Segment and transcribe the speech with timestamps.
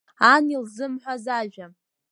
[0.31, 1.67] Ан илзымҳәаз ажәа…